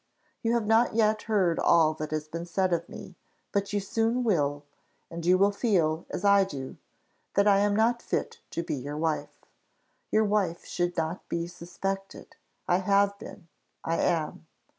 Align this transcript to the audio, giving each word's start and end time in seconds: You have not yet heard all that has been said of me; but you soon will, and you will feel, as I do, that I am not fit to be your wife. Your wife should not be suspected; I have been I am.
You 0.41 0.55
have 0.55 0.65
not 0.65 0.95
yet 0.95 1.21
heard 1.29 1.59
all 1.59 1.93
that 1.93 2.09
has 2.09 2.27
been 2.27 2.47
said 2.47 2.73
of 2.73 2.89
me; 2.89 3.13
but 3.51 3.71
you 3.71 3.79
soon 3.79 4.23
will, 4.23 4.63
and 5.11 5.23
you 5.23 5.37
will 5.37 5.51
feel, 5.51 6.07
as 6.09 6.25
I 6.25 6.43
do, 6.43 6.77
that 7.35 7.47
I 7.47 7.59
am 7.59 7.75
not 7.75 8.01
fit 8.01 8.39
to 8.49 8.63
be 8.63 8.73
your 8.73 8.97
wife. 8.97 9.45
Your 10.09 10.23
wife 10.23 10.65
should 10.65 10.97
not 10.97 11.29
be 11.29 11.45
suspected; 11.45 12.35
I 12.67 12.77
have 12.77 13.15
been 13.19 13.47
I 13.83 13.97
am. 13.97 14.47